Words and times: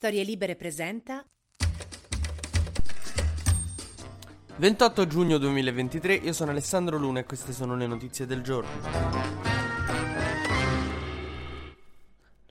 Storie 0.00 0.24
Libere 0.24 0.56
presenta 0.56 1.22
28 4.56 5.06
giugno 5.06 5.36
2023, 5.36 6.14
io 6.14 6.32
sono 6.32 6.52
Alessandro 6.52 6.96
Luna 6.96 7.20
e 7.20 7.24
queste 7.24 7.52
sono 7.52 7.76
le 7.76 7.86
notizie 7.86 8.24
del 8.24 8.40
giorno. 8.40 9.49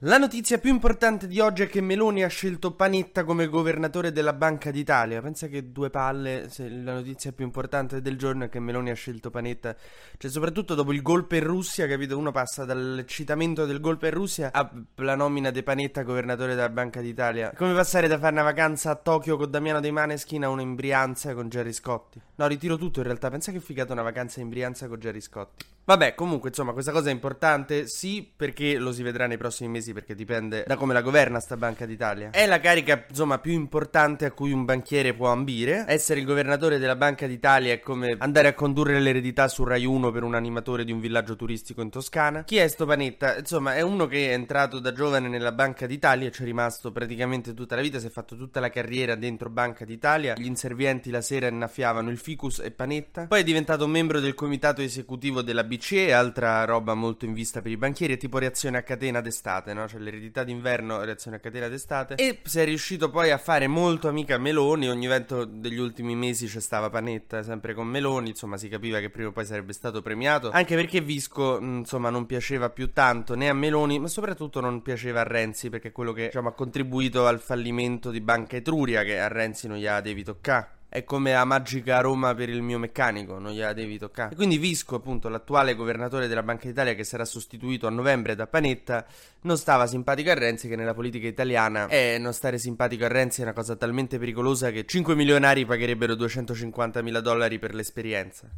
La 0.04 0.18
notizia 0.18 0.60
più 0.60 0.70
importante 0.70 1.28
di 1.28 1.42
oggi 1.42 1.64
è 1.64 1.68
che 1.68 1.82
Meloni 1.82 2.24
ha 2.24 2.30
scelto 2.30 2.72
Panetta 2.72 3.26
come 3.26 3.48
governatore 3.48 4.14
della 4.14 4.32
Banca 4.32 4.72
d'Italia. 4.72 5.22
Pensa 5.22 5.48
che 5.48 5.74
due 5.74 5.90
palle, 5.90 6.50
la 6.70 6.94
notizia 6.94 7.34
più 7.34 7.44
importante 7.44 8.02
del 8.02 8.18
giorno 8.18 8.46
è 8.46 8.50
che 8.50 8.62
Meloni 8.62 8.92
ha 8.92 8.94
scelto 8.94 9.30
Panetta. 9.30 9.76
Cioè, 10.18 10.32
soprattutto 10.32 10.74
dopo 10.74 10.94
il 10.94 11.02
golpe 11.02 11.36
in 11.36 11.44
Russia, 11.44 11.86
capito? 11.86 12.18
Uno 12.18 12.32
passa 12.32 12.64
dall'eccitamento 12.64 13.66
del 13.66 13.82
golpe 13.82 14.08
in 14.08 14.14
Russia 14.14 14.54
alla 14.54 15.16
nomina 15.16 15.52
di 15.52 15.64
Panetta 15.64 16.04
governatore 16.04 16.56
della 16.56 16.70
Banca 16.70 17.02
d'Italia. 17.02 17.52
Come 17.54 17.74
passare 17.74 18.08
da 18.08 18.18
fare 18.18 18.32
una 18.32 18.44
vacanza 18.44 18.92
a 18.92 18.96
Tokyo 18.96 19.36
con 19.36 19.52
Damiano 19.52 19.82
De 19.82 19.92
Maneskin 19.92 20.46
a 20.46 20.66
Brianza 20.66 21.34
con 21.34 21.50
Gerry 21.50 21.74
Scotti. 21.74 22.22
No, 22.36 22.48
ritiro 22.48 22.78
tutto 22.78 23.00
in 23.00 23.06
realtà. 23.06 23.30
Pensa 23.30 23.52
che 23.52 23.60
figata 23.60 23.92
una 23.92 24.04
vacanza 24.04 24.40
in 24.40 24.48
Brianza 24.48 24.88
con 24.88 24.98
Gerry 24.98 25.20
Scotti. 25.20 25.66
Vabbè, 25.90 26.14
comunque, 26.14 26.50
insomma, 26.50 26.74
questa 26.74 26.92
cosa 26.92 27.10
è 27.10 27.12
importante, 27.12 27.88
sì, 27.88 28.32
perché 28.36 28.78
lo 28.78 28.92
si 28.92 29.02
vedrà 29.02 29.26
nei 29.26 29.38
prossimi 29.38 29.70
mesi, 29.70 29.92
perché 29.92 30.14
dipende 30.14 30.64
da 30.68 30.76
come 30.76 30.94
la 30.94 31.02
governa 31.02 31.40
sta 31.40 31.58
Banca 31.58 31.88
d'Italia. 31.88 32.30
È 32.30 32.46
la 32.46 32.60
carica, 32.60 33.06
insomma, 33.10 33.40
più 33.40 33.54
importante 33.54 34.26
a 34.26 34.32
cui 34.32 34.52
un 34.52 34.66
banchiere 34.66 35.16
può 35.16 35.32
ambire. 35.32 35.86
Essere 35.88 36.20
il 36.20 36.28
governatore 36.28 36.78
della 36.78 36.96
Banca 36.96 37.26
d'Italia 37.26 37.74
è 37.74 37.80
come 37.80 38.16
andare 38.20 38.50
a 38.50 38.54
condurre 38.54 39.00
l'eredità 39.00 39.48
su 39.48 39.64
Rai 39.64 39.84
1 39.84 40.12
per 40.12 40.22
un 40.22 40.36
animatore 40.36 40.86
di 40.86 40.92
un 40.92 41.00
villaggio 41.00 41.36
turistico 41.36 41.82
in 41.82 41.90
Toscana. 41.90 42.44
Chi 42.44 42.58
è 42.58 42.68
sto 42.68 42.86
Panetta? 42.86 43.40
Insomma, 43.40 43.74
è 43.74 43.82
uno 43.82 44.06
che 44.06 44.30
è 44.30 44.34
entrato 44.34 44.78
da 44.78 44.94
giovane 44.94 45.28
nella 45.28 45.54
Banca 45.54 45.88
d'Italia 45.88 46.28
e 46.28 46.32
ci 46.32 46.44
è 46.44 46.46
rimasto 46.46 46.92
praticamente 46.92 47.56
tutta 47.56 47.74
la 47.74 47.82
vita, 47.82 47.98
si 47.98 48.06
è 48.06 48.12
fatto 48.12 48.38
tutta 48.38 48.60
la 48.60 48.70
carriera 48.70 49.16
dentro 49.16 49.50
Banca 49.50 49.86
d'Italia. 49.86 50.36
Gli 50.38 50.46
inservienti 50.46 51.10
la 51.10 51.22
sera 51.22 51.48
innaffiavano 51.48 52.12
il 52.12 52.20
ficus 52.20 52.60
e 52.60 52.70
Panetta. 52.70 53.26
Poi 53.26 53.40
è 53.40 53.44
diventato 53.44 53.88
membro 53.88 54.20
del 54.20 54.36
comitato 54.36 54.84
esecutivo 54.84 55.42
della 55.42 55.64
BCE 55.64 55.78
BCE, 55.80 56.14
altra 56.14 56.66
roba 56.66 56.94
molto 56.94 57.26
in 57.26 57.34
vista 57.34 57.62
per 57.62 57.72
i 57.72 57.78
banchieri, 57.78 58.14
è 58.14 58.18
tipo 58.18 58.38
reazione 58.38 58.78
a 58.78 58.84
catena 58.84 59.22
d'estate, 59.22 59.74
no? 59.74 59.88
Cioè 59.88 60.00
l'eredità 60.00 60.44
d'inverno, 60.44 61.04
reazione 61.04 61.38
a 61.38 61.40
catena 61.40 61.68
d'estate. 61.70 62.16
E 62.16 62.40
si 62.44 62.60
è 62.60 62.66
riuscito 62.66 63.10
poi 63.10 63.32
a 63.32 63.38
fare 63.38 63.68
molto 63.68 64.10
amica 64.10 64.38
Meloni, 64.38 64.90
ogni 64.90 65.06
evento 65.06 65.46
degli 65.46 65.80
ultimi 65.80 66.16
mesi 66.16 66.48
c'è 66.48 66.60
stava 66.60 66.90
Panetta, 66.90 67.42
sempre 67.42 67.74
con 67.74 67.88
Meloni, 67.88 68.30
insomma 68.30 68.58
si 68.58 68.68
capiva 68.68 69.00
che 69.00 69.10
prima 69.10 69.30
o 69.30 69.32
poi 69.32 69.46
sarebbe 69.46 69.74
stato 69.74 70.02
premiato, 70.02 70.52
anche 70.52 70.76
perché 70.76 71.02
Visco, 71.02 71.60
insomma, 71.60 72.10
non 72.10 72.26
piaceva 72.26 72.70
più 72.70 72.92
tanto 72.92 73.36
né 73.36 73.48
a 73.50 73.54
Meloni, 73.54 74.00
ma 74.00 74.08
soprattutto 74.08 74.60
non 74.60 74.82
piaceva 74.82 75.22
a 75.22 75.24
Renzi, 75.24 75.70
perché 75.70 75.88
è 75.88 75.92
quello 75.92 76.12
che, 76.12 76.26
diciamo, 76.26 76.50
ha 76.50 76.54
contribuito 76.54 77.26
al 77.26 77.40
fallimento 77.40 78.12
di 78.12 78.20
Banca 78.20 78.58
Etruria, 78.58 79.04
che 79.04 79.20
a 79.20 79.28
Renzi 79.28 79.68
non 79.68 79.78
gliela 79.78 80.02
devi 80.02 80.24
toccare 80.24 80.78
è 80.90 81.04
come 81.04 81.36
a 81.36 81.46
Magica 81.46 82.02
Roma 82.02 82.34
per 82.34 82.50
il 82.50 82.64
mio 82.64 82.80
meccanico, 82.80 83.38
non 83.38 83.54
gliela 83.54 83.74
devi 83.74 84.00
toccare. 84.00 84.34
E 84.34 84.36
quindi 84.36 84.58
Visco, 84.58 84.96
appunto, 84.96 85.30
l'attuale 85.30 85.76
governatore 85.76 86.28
della 86.28 86.42
Banca 86.42 86.68
d'Italia 86.68 86.96
che 86.96 87.04
sarà 87.04 87.26
sostituito 87.26 87.86
a 87.86 87.92
novembre 87.92 88.36
da 88.36 88.48
Panetta, 88.48 89.06
non 89.42 89.58
stava 89.58 89.86
simpatico 89.86 90.32
a 90.32 90.34
Renzi 90.34 90.68
che 90.68 90.76
nella 90.76 90.96
politica 90.96 91.28
italiana 91.28 91.88
è 91.88 92.18
non 92.18 92.34
stare 92.34 92.58
simpatico 92.58 93.06
a 93.06 93.08
Renzi 93.08 93.42
è 93.42 93.44
una 93.44 93.54
cosa 93.54 93.76
talmente 93.76 94.18
pericolosa 94.18 94.72
che 94.72 94.86
5 94.86 95.16
milionari 95.16 95.66
pagherebbero 95.66 96.16
250 96.16 97.02
mila 97.04 97.22
dollari 97.22 97.60
per 97.60 97.76
l'esperienza. 97.76 98.50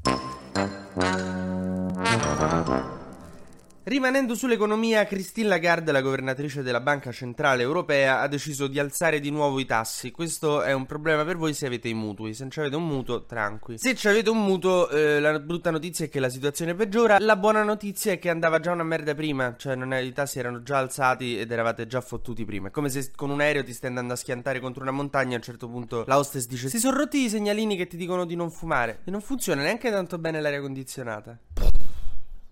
Rimanendo 3.83 4.35
sull'economia, 4.35 5.05
Christine 5.05 5.47
Lagarde, 5.47 5.91
la 5.91 6.01
governatrice 6.01 6.61
della 6.61 6.81
Banca 6.81 7.11
Centrale 7.11 7.63
Europea, 7.63 8.19
ha 8.19 8.27
deciso 8.27 8.67
di 8.67 8.77
alzare 8.77 9.19
di 9.19 9.31
nuovo 9.31 9.59
i 9.59 9.65
tassi. 9.65 10.11
Questo 10.11 10.61
è 10.61 10.71
un 10.71 10.85
problema 10.85 11.25
per 11.25 11.35
voi 11.35 11.55
se 11.55 11.65
avete 11.65 11.87
i 11.87 11.95
mutui. 11.95 12.35
Se 12.35 12.43
non 12.43 12.51
avete 12.57 12.75
un 12.75 12.85
mutuo, 12.85 13.25
tranqui. 13.25 13.79
Se 13.79 13.97
avete 14.07 14.29
un 14.29 14.43
mutuo, 14.45 14.87
eh, 14.89 15.19
la 15.19 15.39
brutta 15.39 15.71
notizia 15.71 16.05
è 16.05 16.09
che 16.09 16.19
la 16.19 16.29
situazione 16.29 16.75
peggiora. 16.75 17.17
La 17.19 17.35
buona 17.35 17.63
notizia 17.63 18.11
è 18.11 18.19
che 18.19 18.29
andava 18.29 18.59
già 18.59 18.71
una 18.71 18.83
merda 18.83 19.15
prima. 19.15 19.55
Cioè, 19.57 19.75
è, 19.75 19.97
i 19.97 20.13
tassi 20.13 20.37
erano 20.37 20.61
già 20.61 20.77
alzati 20.77 21.39
ed 21.39 21.51
eravate 21.51 21.87
già 21.87 22.01
fottuti 22.01 22.45
prima. 22.45 22.67
È 22.67 22.71
come 22.71 22.89
se 22.89 23.09
con 23.15 23.31
un 23.31 23.41
aereo 23.41 23.63
ti 23.63 23.73
stai 23.73 23.89
andando 23.89 24.13
a 24.13 24.15
schiantare 24.15 24.59
contro 24.59 24.83
una 24.83 24.91
montagna. 24.91 25.33
A 25.33 25.37
un 25.37 25.43
certo 25.43 25.67
punto 25.67 26.03
la 26.05 26.19
hostess 26.19 26.45
dice: 26.45 26.69
Si 26.69 26.77
sono 26.77 26.97
rotti 26.97 27.23
i 27.23 27.29
segnalini 27.29 27.75
che 27.75 27.87
ti 27.87 27.97
dicono 27.97 28.25
di 28.25 28.35
non 28.35 28.51
fumare. 28.51 28.99
E 29.05 29.09
non 29.09 29.21
funziona 29.21 29.63
neanche 29.63 29.89
tanto 29.89 30.19
bene 30.19 30.39
l'aria 30.39 30.61
condizionata. 30.61 31.35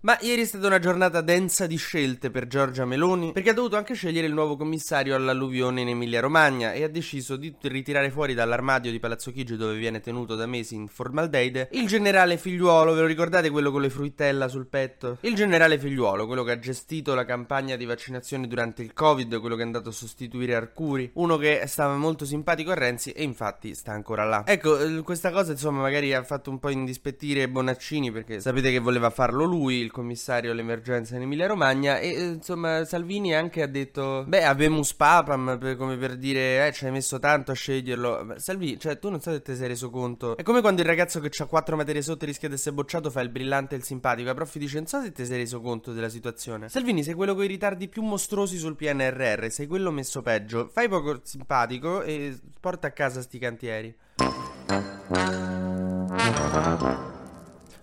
Ma 0.02 0.16
ieri 0.22 0.40
è 0.40 0.44
stata 0.46 0.66
una 0.66 0.78
giornata 0.78 1.20
densa 1.20 1.66
di 1.66 1.76
scelte 1.76 2.30
per 2.30 2.46
Giorgia 2.46 2.86
Meloni, 2.86 3.32
perché 3.32 3.50
ha 3.50 3.52
dovuto 3.52 3.76
anche 3.76 3.92
scegliere 3.92 4.26
il 4.26 4.32
nuovo 4.32 4.56
commissario 4.56 5.14
all'alluvione 5.14 5.82
in 5.82 5.88
Emilia-Romagna 5.88 6.72
e 6.72 6.84
ha 6.84 6.88
deciso 6.88 7.36
di 7.36 7.54
ritirare 7.60 8.10
fuori 8.10 8.32
dall'armadio 8.32 8.90
di 8.90 8.98
Palazzo 8.98 9.30
Chigi 9.30 9.58
dove 9.58 9.76
viene 9.76 10.00
tenuto 10.00 10.36
da 10.36 10.46
mesi 10.46 10.74
in 10.74 10.88
formaldeide 10.88 11.68
il 11.72 11.86
generale 11.86 12.38
figliuolo, 12.38 12.94
ve 12.94 13.02
lo 13.02 13.06
ricordate 13.06 13.50
quello 13.50 13.70
con 13.70 13.82
le 13.82 13.90
fruttella 13.90 14.48
sul 14.48 14.68
petto? 14.68 15.18
Il 15.20 15.34
generale 15.34 15.78
figliuolo, 15.78 16.26
quello 16.26 16.44
che 16.44 16.52
ha 16.52 16.58
gestito 16.58 17.12
la 17.12 17.26
campagna 17.26 17.76
di 17.76 17.84
vaccinazione 17.84 18.48
durante 18.48 18.80
il 18.80 18.94
Covid, 18.94 19.38
quello 19.38 19.54
che 19.54 19.60
è 19.60 19.66
andato 19.66 19.90
a 19.90 19.92
sostituire 19.92 20.54
Arcuri, 20.54 21.10
uno 21.16 21.36
che 21.36 21.64
stava 21.66 21.94
molto 21.96 22.24
simpatico 22.24 22.70
a 22.70 22.74
Renzi 22.74 23.10
e 23.10 23.22
infatti 23.22 23.74
sta 23.74 23.92
ancora 23.92 24.24
là. 24.24 24.44
Ecco, 24.46 24.78
eh, 24.78 25.02
questa 25.02 25.30
cosa 25.30 25.52
insomma 25.52 25.82
magari 25.82 26.14
ha 26.14 26.22
fatto 26.22 26.48
un 26.48 26.58
po' 26.58 26.70
indispettire 26.70 27.50
Bonaccini 27.50 28.10
perché 28.10 28.40
sapete 28.40 28.70
che 28.70 28.78
voleva 28.78 29.10
farlo 29.10 29.44
lui, 29.44 29.88
il 29.90 29.96
commissario 29.96 30.52
all'emergenza 30.52 31.16
in 31.16 31.22
Emilia 31.22 31.48
Romagna 31.48 31.98
e 31.98 32.08
eh, 32.08 32.24
insomma 32.28 32.84
Salvini 32.84 33.34
anche 33.34 33.62
ha 33.62 33.66
detto 33.66 34.24
beh 34.26 34.44
abemus 34.44 34.94
papam 34.94 35.76
come 35.76 35.96
per 35.96 36.16
dire 36.16 36.68
eh 36.68 36.72
ci 36.72 36.86
hai 36.86 36.92
messo 36.92 37.18
tanto 37.18 37.50
a 37.50 37.54
sceglierlo 37.54 38.34
Salvini 38.36 38.78
cioè 38.78 38.98
tu 38.98 39.10
non 39.10 39.20
so 39.20 39.32
se 39.32 39.42
ti 39.42 39.54
sei 39.56 39.68
reso 39.68 39.90
conto. 39.90 40.36
È 40.36 40.42
come 40.42 40.60
quando 40.60 40.80
il 40.80 40.86
ragazzo 40.86 41.20
che 41.20 41.30
ha 41.42 41.46
quattro 41.46 41.76
materie 41.76 42.02
sotto 42.02 42.24
rischia 42.24 42.48
di 42.48 42.54
essere 42.54 42.74
bocciato 42.74 43.10
fa 43.10 43.20
il 43.20 43.30
brillante 43.30 43.74
e 43.74 43.78
il 43.78 43.84
simpatico. 43.84 44.28
La 44.28 44.34
prof 44.34 44.56
dice 44.56 44.76
non 44.76 44.86
so 44.86 45.02
se 45.02 45.12
ti 45.12 45.26
sei 45.26 45.38
reso 45.38 45.60
conto 45.60 45.92
della 45.92 46.08
situazione 46.08 46.68
Salvini 46.68 47.02
sei 47.02 47.14
quello 47.14 47.34
con 47.34 47.44
i 47.44 47.48
ritardi 47.48 47.88
più 47.88 48.02
mostruosi 48.02 48.56
sul 48.56 48.76
PNRR 48.76 49.50
sei 49.50 49.66
quello 49.66 49.90
messo 49.90 50.22
peggio. 50.22 50.68
Fai 50.72 50.88
poco 50.88 51.20
simpatico 51.22 52.02
e 52.02 52.38
porta 52.60 52.86
a 52.86 52.90
casa 52.92 53.20
sti 53.20 53.38
cantieri 53.38 53.94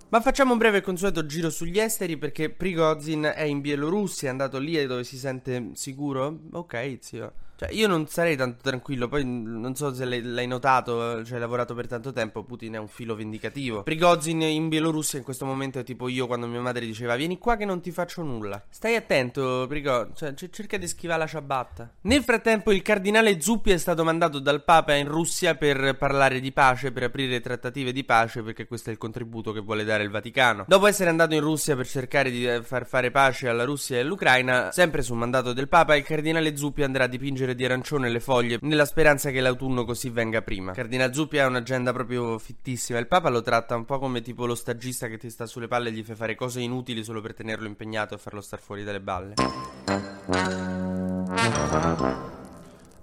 ma 0.10 0.22
facciamo 0.22 0.54
un 0.54 0.58
breve 0.58 0.78
e 0.78 0.82
consueto 0.82 1.26
giro 1.26 1.50
sugli 1.50 1.80
esteri 1.80 2.18
perché 2.18 2.50
Prigozhin 2.50 3.32
è 3.36 3.44
in 3.44 3.62
Bielorussia, 3.62 4.28
è 4.28 4.32
andato 4.32 4.58
lì 4.58 4.86
dove 4.86 5.04
si 5.04 5.18
sente 5.18 5.72
sicuro? 5.74 6.40
Ok, 6.54 6.98
zio. 7.02 7.34
Cioè, 7.58 7.72
io 7.72 7.88
non 7.88 8.08
sarei 8.08 8.36
tanto 8.36 8.62
tranquillo. 8.62 9.08
Poi 9.08 9.26
non 9.26 9.76
so 9.76 9.92
se 9.94 10.06
l'hai, 10.06 10.46
notato, 10.46 11.26
cioè 11.26 11.36
hai 11.36 11.40
lavorato 11.40 11.74
per 11.74 11.88
tanto 11.88 12.14
tempo. 12.14 12.44
Putin 12.44 12.74
è 12.74 12.78
un 12.78 12.88
filo 12.88 13.16
vendicativo. 13.16 13.82
Prigozhin 13.82 14.44
in 14.44 14.70
Bielorussia 14.70 15.18
in 15.18 15.26
questo 15.26 15.46
momento 15.46 15.80
è 15.80 15.84
tipo 15.84 16.08
io 16.08 16.28
quando 16.28 16.46
mia 16.46 16.62
madre 16.62 16.86
diceva: 16.86 17.16
Vieni 17.16 17.40
qua 17.40 17.56
che 17.56 17.66
non 17.66 17.82
ti 17.82 17.92
faccio 17.92 18.22
nulla. 18.22 18.64
Stai 18.70 18.96
attento, 18.96 19.66
Prigozhin. 19.68 20.14
Cioè, 20.16 20.34
c- 20.36 20.50
cerca 20.52 20.78
di 20.78 20.88
schivare 20.88 21.20
la 21.20 21.28
ciabatta. 21.28 21.94
Nel 22.02 22.22
frattempo, 22.22 22.72
il 22.72 22.84
cardinale 22.84 23.42
Zuppi 23.42 23.72
è 23.72 23.78
stato 23.78 24.04
mandato 24.04 24.38
dal 24.38 24.64
Papa 24.64 24.94
in 24.94 25.08
Russia 25.08 25.56
per 25.56 25.98
parlare 25.98 26.40
di 26.40 26.52
pace, 26.52 26.92
per 26.92 27.04
aprire 27.04 27.40
trattative 27.42 27.92
di 27.92 28.04
pace, 28.04 28.44
perché 28.44 28.68
questo 28.68 28.90
è 28.90 28.92
il 28.92 29.00
contributo 29.00 29.52
che 29.52 29.62
vuole 29.62 29.84
dare 29.84 30.04
il 30.04 30.12
Vaticano. 30.12 30.66
Dopo 30.68 30.86
essere 30.86 31.10
andato 31.10 31.34
in 31.34 31.42
Russia 31.42 31.76
per 31.76 31.88
cercare 31.88 32.30
di 32.30 32.48
eh, 32.48 32.62
far 32.62 32.86
fare 32.86 33.10
pace 33.10 33.48
alla 33.48 33.64
Russia 33.64 33.98
e 33.98 34.02
all'Ucraina, 34.02 34.72
sempre 34.72 35.02
su 35.02 35.16
mandato 35.16 35.54
del 35.54 35.68
Papa, 35.68 35.96
il 35.96 36.04
cardinale 36.04 36.56
Zuppi 36.56 36.84
andrà 36.84 37.06
a 37.06 37.08
dipingere 37.08 37.47
dipingere 37.48 37.56
di 37.56 37.66
arancione 37.66 38.10
le 38.10 38.20
foglie 38.20 38.58
nella 38.62 38.86
speranza 38.86 39.30
che 39.30 39.40
l'autunno 39.40 39.86
così 39.86 40.10
venga 40.10 40.42
prima. 40.42 40.74
Cardinal 40.74 41.14
Zuppi 41.14 41.40
ha 41.40 41.48
un'agenda 41.48 41.94
proprio 41.94 42.38
fittissima. 42.38 43.00
Il 43.00 43.08
Papa 43.08 43.30
lo 43.30 43.42
tratta 43.42 43.76
un 43.76 43.86
po' 43.86 44.00
come 44.00 44.22
tipo 44.22 44.46
lo 44.46 44.56
stagista 44.56 45.08
che 45.08 45.18
ti 45.18 45.30
sta 45.30 45.46
sulle 45.46 45.68
palle 45.68 45.90
e 45.90 45.92
gli 45.94 46.04
fa 46.04 46.16
fare 46.16 46.36
cose 46.36 46.60
inutili 46.60 47.04
solo 47.04 47.22
per 47.22 47.34
tenerlo 47.34 47.68
impegnato 47.68 48.16
e 48.16 48.18
farlo 48.18 48.42
star 48.42 48.60
fuori 48.60 48.84
dalle 48.84 49.02
balle. 49.02 49.36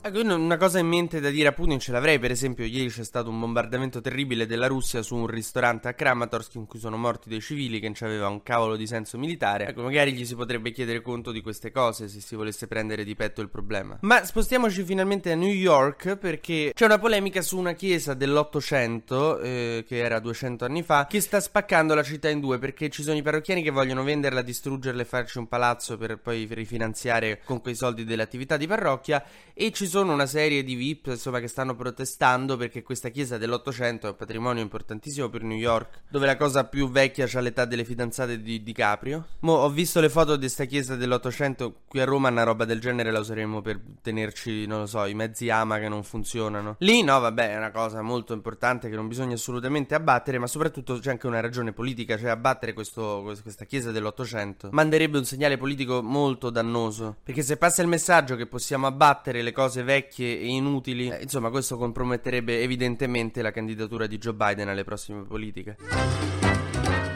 Ecco, 0.07 0.21
una 0.21 0.59
cosa 0.59 0.79
in 0.81 0.87
mente 0.87 1.19
da 1.19 1.31
dire 1.31 1.49
a 1.49 1.53
Putin 1.53 1.79
ce 1.79 1.91
l'avrei, 1.91 2.19
per 2.19 2.31
esempio 2.31 2.67
ieri 2.67 2.91
c'è 2.91 3.05
stato 3.05 3.31
un 3.31 3.41
bombardamento 3.41 4.03
terribile 4.03 4.45
della 4.45 4.67
Russia 4.67 5.01
su 5.01 5.17
un 5.17 5.27
ristorante 5.27 5.89
a 5.89 5.95
Kramatorsk 5.95 6.57
in 6.57 6.67
cui 6.67 6.79
sono 6.79 6.99
morti 6.99 7.31
dei 7.31 7.41
civili 7.41 7.81
che 7.81 7.87
non 7.87 7.97
aveva 8.01 8.29
un 8.29 8.43
cavolo 8.43 8.77
di 8.77 8.87
senso 8.87 9.17
militare. 9.17 9.69
Ecco, 9.69 9.81
magari 9.81 10.13
gli 10.13 10.27
si 10.27 10.35
potrebbe 10.35 10.73
chiedere 10.73 11.01
conto 11.01 11.33
di 11.33 11.41
queste 11.41 11.71
cose 11.71 12.09
se 12.09 12.21
si 12.21 12.37
volesse 12.37 12.67
prendere 12.67 13.03
di 13.03 13.15
petto 13.15 13.41
il 13.41 13.49
problema. 13.49 13.97
Ma 14.03 14.23
spostiamoci 14.27 14.85
finalmente 14.85 15.33
a 15.33 15.37
New 15.37 15.49
York 15.49 16.17
perché 16.17 16.73
c'è 16.75 16.85
una 16.85 16.99
polemica 16.99 17.41
su 17.41 17.57
una 17.57 17.73
chiesa 17.73 18.13
dell'Ottocento, 18.13 19.39
eh, 19.39 19.87
che 19.89 19.97
era 19.97 20.19
200 20.19 20.67
anni 20.67 20.83
fa, 20.83 21.07
che 21.07 21.23
sta 21.23 21.41
spaccando 21.41 21.95
la 21.95 22.03
città 22.03 22.29
in 22.29 22.41
due 22.41 22.59
perché 22.59 22.91
ci 22.91 23.03
sono 23.03 23.17
i 23.17 23.23
parrocchiani 23.23 23.63
che 23.63 23.71
vogliono 23.71 24.03
venderla, 24.03 24.43
distruggerla 24.43 25.01
e 25.01 25.07
farci 25.07 25.39
un 25.39 25.49
palazzo 25.49 25.97
per 25.97 26.19
poi 26.19 26.47
rifinanziare 26.51 27.41
con 27.43 27.63
quei 27.63 27.75
soldi 27.75 28.05
delle 28.05 28.23
attività 28.23 28.59
di 28.59 28.67
parrocchia 28.67 29.25
e 29.55 29.71
ci 29.73 29.87
sono 29.87 29.94
sono 29.95 30.13
una 30.13 30.27
serie 30.27 30.65
di 30.65 30.75
VIP 30.75 31.07
insomma, 31.07 31.39
che 31.39 31.47
stanno 31.47 31.77
protestando 31.77 32.57
perché 32.57 32.83
questa 32.83 33.11
chiesa 33.11 33.39
dell'Ottocento 33.39 34.09
è 34.09 34.11
un 34.11 34.17
patrimonio 34.17 34.61
importantissimo 34.61 35.29
per 35.29 35.45
New 35.45 35.57
York, 35.57 36.01
dove 36.09 36.27
la 36.27 36.37
cosa 36.37 36.65
più 36.65 36.91
vecchia 36.91 37.27
c'ha 37.29 37.39
l'età 37.39 37.65
delle 37.65 37.85
fidanzate 37.85 38.43
di 38.43 38.61
DiCaprio. 38.65 39.25
Mo 39.41 39.53
ho 39.53 39.71
visto 39.71 40.01
le 40.01 40.09
foto 40.09 40.35
di 40.35 40.41
questa 40.41 40.65
chiesa 40.65 40.97
dell'Ottocento, 40.97 41.83
qui 41.87 42.01
a 42.01 42.05
Roma 42.05 42.29
una 42.29 42.43
roba 42.43 42.65
del 42.65 42.81
genere 42.81 43.13
la 43.13 43.21
useremo 43.21 43.63
per 43.63 43.81
tenerci, 44.03 44.67
non 44.67 44.81
lo 44.81 44.87
so, 44.87 45.05
i 45.05 45.15
mezzi 45.15 45.49
ama 45.49 45.79
che 45.79 45.89
non 45.89 46.03
funzionano. 46.03 46.75
Lì 46.81 47.05
no, 47.05 47.21
vabbè, 47.21 47.53
è 47.53 47.57
una 47.57 47.71
cosa 47.71 48.03
molto 48.03 48.33
importante 48.33 48.89
che 48.89 48.97
non 48.97 49.07
bisogna 49.07 49.35
assolutamente 49.35 49.95
abbattere, 49.95 50.41
ma 50.41 50.49
soprattutto 50.49 50.99
c'è 50.99 51.11
anche 51.11 51.29
una 51.29 51.39
ragione 51.39 51.73
politica, 51.73 52.19
cioè 52.19 52.31
abbattere 52.31 52.73
questo, 52.73 53.23
questa 53.43 53.65
chiesa 53.65 53.93
dell'Ottocento 53.93 54.71
manderebbe 54.73 55.19
un 55.19 55.25
segnale 55.25 55.57
politico 55.57 56.03
molto 56.03 56.51
dannoso, 56.51 57.15
perché 57.23 57.43
se 57.43 57.57
passa 57.57 57.81
il 57.81 57.87
messaggio 57.87 58.35
che 58.35 58.47
possiamo 58.47 58.89
abbattere 58.89 59.41
le 59.41 59.53
cose 59.53 59.84
vecchie 59.85 60.39
e 60.39 60.47
inutili, 60.47 61.09
eh, 61.09 61.23
insomma 61.23 61.51
questo 61.51 61.77
comprometterebbe 61.77 62.61
evidentemente 62.63 63.43
la 63.43 63.53
candidatura 63.53 64.07
di 64.07 64.19
Joe 64.19 64.35
Biden 64.35 64.69
alle 64.69 64.85
prossime 64.85 65.23
politiche. 65.23 65.77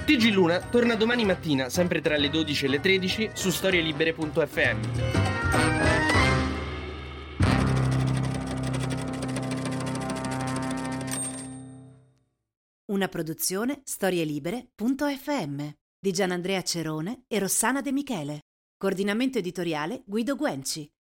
TG 0.06 0.32
Luna 0.32 0.61
torna 0.61 0.94
domani 0.94 1.25
mattina, 1.25 1.69
sempre 1.69 2.00
tra 2.00 2.17
le 2.17 2.31
12 2.31 2.65
e 2.65 2.69
le 2.69 2.81
13, 2.81 3.31
su 3.35 3.50
storielibere.fm. 3.50 4.79
Una 12.87 13.09
produzione 13.09 13.82
storielibere.fm 13.85 15.69
di 16.00 16.11
Gianandrea 16.11 16.62
Cerone 16.62 17.25
e 17.29 17.38
Rossana 17.38 17.82
De 17.82 17.93
Michele. 17.93 18.41
Coordinamento 18.79 19.37
editoriale 19.37 20.05
Guido 20.06 20.37
Guenci. 20.37 20.88